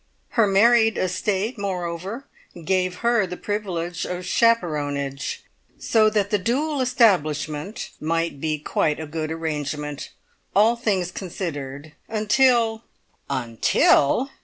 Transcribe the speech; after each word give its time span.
Her 0.29 0.47
married 0.47 0.97
estate, 0.97 1.59
moreover, 1.59 2.25
gave 2.65 2.95
her 3.05 3.27
the 3.27 3.37
privilege 3.37 4.03
of 4.03 4.25
chaperonage, 4.25 5.43
so 5.77 6.09
that 6.09 6.31
the 6.31 6.39
dual 6.39 6.81
establishment 6.81 7.91
might 7.99 8.41
be 8.41 8.57
quite 8.57 8.99
a 8.99 9.05
good 9.05 9.29
arrangement, 9.31 10.09
all 10.55 10.75
things 10.75 11.11
considered, 11.11 11.93
"until" 12.09 12.83
"Until!" 13.43 14.31